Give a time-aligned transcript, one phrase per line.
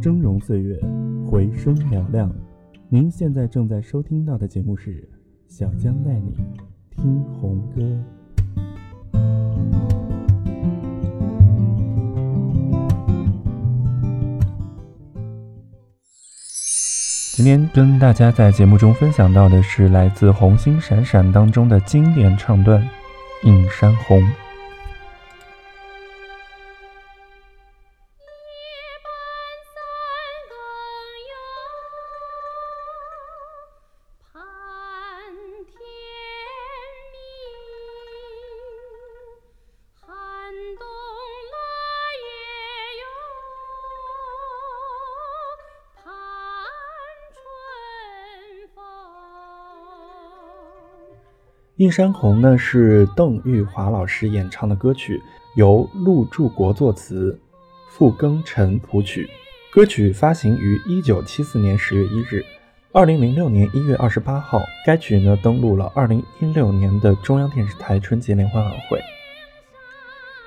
[0.00, 0.78] 峥嵘岁月，
[1.28, 2.32] 回声嘹亮。
[2.88, 4.92] 您现在正在收听到的节目是
[5.48, 6.36] 《小江带你
[6.90, 7.82] 听红歌》。
[17.34, 22.80] 今天跟大家在节目中分享到的是来自《红星闪闪》当中的经典唱段
[23.48, 24.20] 《映山红》。
[51.78, 55.22] 《映山红》呢是邓玉华老师演唱的歌曲，
[55.54, 57.38] 由陆柱国作词，
[57.88, 59.30] 傅庚辰谱曲。
[59.72, 62.44] 歌曲发行于一九七四年十月一日，
[62.90, 69.00] 二零零六年一月二十八号，该曲呢登陆了二零一六年的中央电视台春节联欢晚会。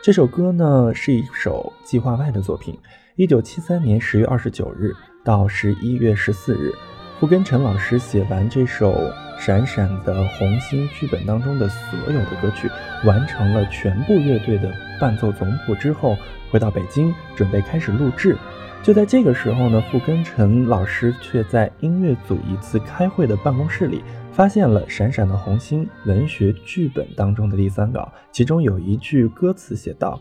[0.04, 2.78] 这首歌呢是一首计划外的作品。
[3.16, 6.74] 一九七三年十月二十九日到十一月十四日，
[7.22, 8.96] 傅庚辰老师写完这首。
[9.38, 12.70] 闪闪的红星剧本当中的所有的歌曲
[13.04, 16.18] 完成了全部乐队的伴奏总谱之后，
[16.50, 18.36] 回到北京准备开始录制。
[18.82, 30.20] 就在这个时候呢，傅根辰老师却在音乐组一次开会的办公室里，发现了《闪闪的红星》文学剧本当中的第三稿，其中有一句歌词写道：“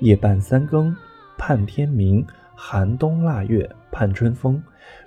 [0.00, 0.94] 夜半三更
[1.38, 4.62] 盼天明，寒冬腊月盼春风。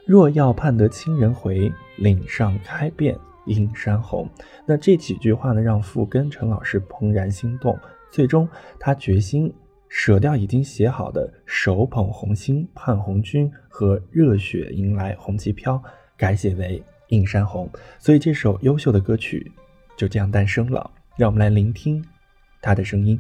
[0.08, 3.16] 若要盼得亲人回，岭上开遍。”
[3.48, 4.30] 映山红，
[4.66, 7.80] 那这几句话呢，让傅根成老师怦然心动。
[8.12, 8.46] 最终，
[8.78, 9.50] 他决心
[9.88, 15.82] 舍掉已经写好的“手捧红星盼红军”和“热血迎来红旗飘”，
[16.18, 16.78] 改写为
[17.16, 17.70] 《映山红》。
[17.98, 19.50] 所以，这首优秀的歌曲
[19.96, 20.92] 就这样诞生了。
[21.16, 22.04] 让我们来聆听
[22.62, 23.17] 他的声音。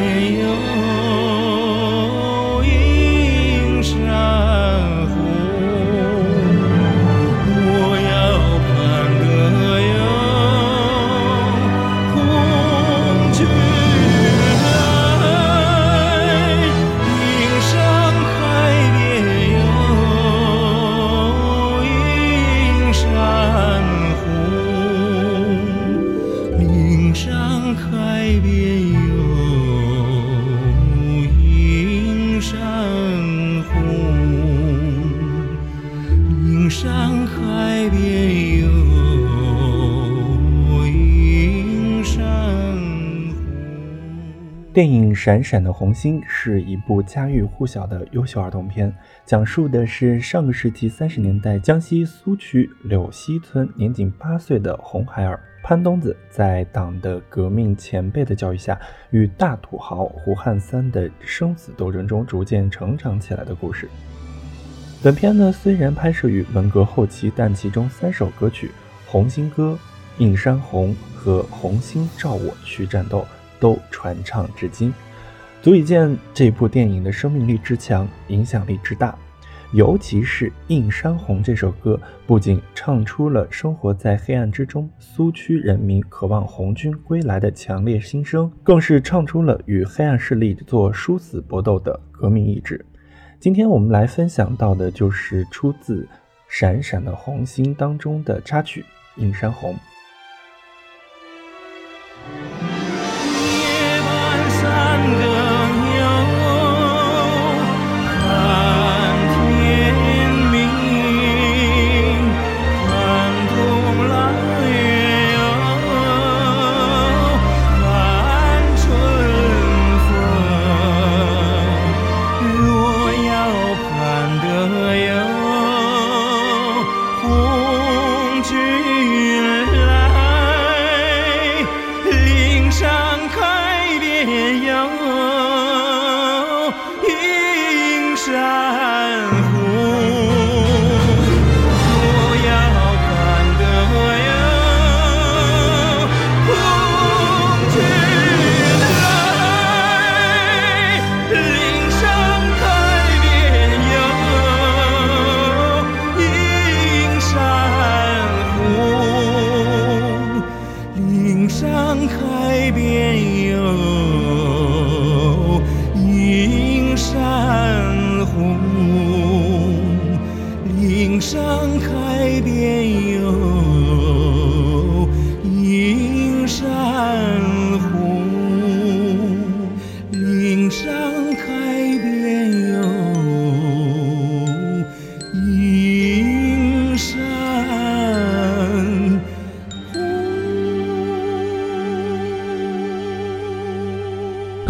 [0.00, 0.81] yêu
[36.82, 38.66] 山海边有
[40.84, 42.20] 映山
[44.72, 48.92] 电影《闪闪的红星》是一部家喻户晓的优秀儿童片，
[49.24, 58.76] 讲述的是上个世纪三十年代江西苏区柳溪村年仅八岁的红孩儿潘东子，在党的革命前辈的教育下，
[59.12, 63.88] 与大土豪胡汉三的生死斗争中逐渐成长起来的故事。
[65.02, 68.68] 本片呢，虽然拍摄于文革后期，但其中三首歌曲
[69.04, 69.76] 《红星歌》
[70.24, 73.18] 《映山红》和《红星照我去战斗》。
[73.58, 74.92] 都传唱至今，
[75.62, 79.16] 足以见这部电影的生命力之强，影响力之大。
[79.72, 81.96] 尤其是《映山红》这首歌，
[82.26, 92.84] 不仅唱出了生活在黑暗之中苏区人民渴望红军归来的强烈心声，更是唱出了与黑暗势力做殊死搏斗的革命意志。
[93.42, 96.04] 今天我们来分享到的就是出自
[96.46, 98.84] 《闪闪的红星》当中的插曲
[99.20, 99.74] 《映山红》。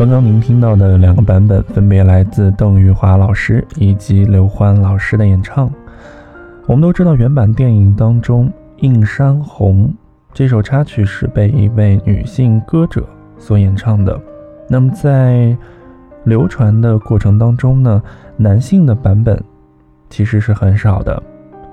[0.02, 5.72] 刚刚您听到的两个版本，分别来自邓玉华老师以及刘欢老师的演唱。
[6.66, 9.87] 我们都知道，原版电影当中《映山红》
[10.34, 13.06] 这首插曲是被一位女性歌者
[13.38, 14.20] 所演唱的。
[14.69, 15.56] 那么在
[16.25, 18.02] 流传的过程当中呢，
[18.37, 19.40] 男性的版本
[20.10, 21.22] 其实是很少的。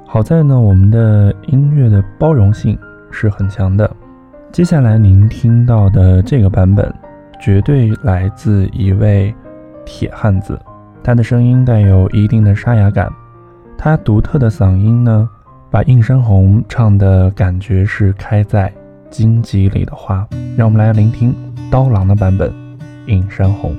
[0.06, 2.78] 好在呢，我们的音乐的包容性
[3.10, 3.90] 是很强的。
[4.52, 6.94] 接下来您听到的这个版本。
[7.40, 9.34] 绝对来自一位
[9.86, 10.60] 铁汉子，
[11.02, 13.10] 他的声音带有一定的沙哑感，
[13.78, 15.30] 他独特的嗓音呢，
[15.72, 18.72] 把《映山红》唱的感觉是开在
[19.10, 20.28] 荆棘里的花。
[20.58, 21.34] 让我们来聆听
[21.72, 22.50] 刀郎的版本
[23.06, 23.72] 《映山红》。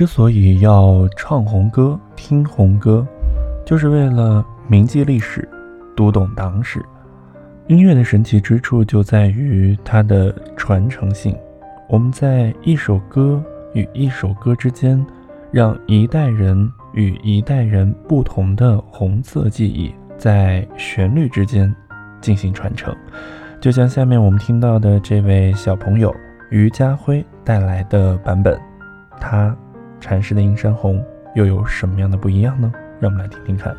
[0.00, 3.06] 之所以要唱红歌、听红歌，
[3.66, 5.46] 就是为了铭记历史、
[5.94, 6.82] 读懂党史。
[7.66, 11.36] 音乐的神奇之处就在于它的传承性。
[11.86, 15.04] 我们在一首歌与一首歌之间，
[15.52, 21.76] 让一代人与一代人不同的红色记忆在旋律之间
[22.22, 22.96] 进行传承。
[23.60, 26.10] 就像下面我们听到的这位小朋友
[26.48, 28.58] 于家辉带来的版本，
[29.20, 29.54] 他
[30.00, 30.98] 禅师的《映山红》
[31.34, 32.72] 又有什么样的不一样呢？
[32.98, 33.76] 让我们来听听看。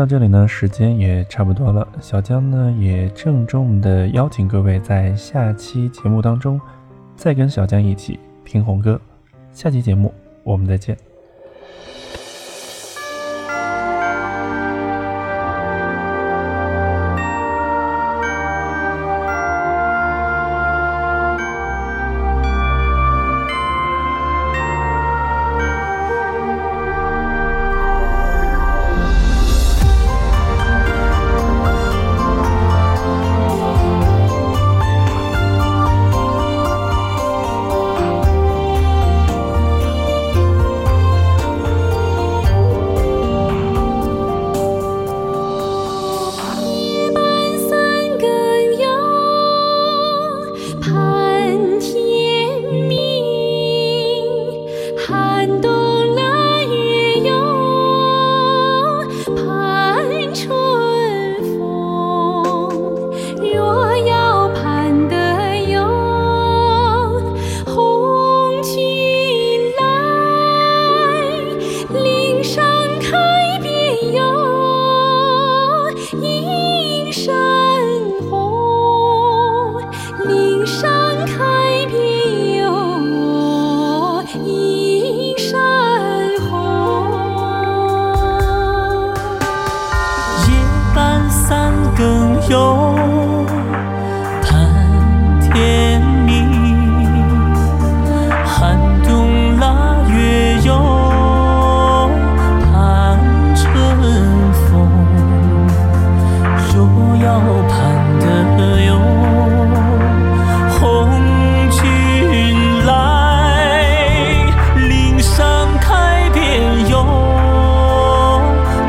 [0.00, 1.86] 到这里呢，时间也差不多了。
[2.00, 6.58] 小江呢，也郑重的邀请各位在下期节目当中，
[7.16, 8.98] 再跟小江一起听红歌。
[9.52, 10.10] 下期节目
[10.42, 11.09] 我们再见。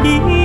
[0.03, 0.40] đi